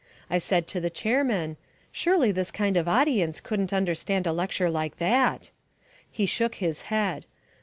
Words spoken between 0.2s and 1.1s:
I said to the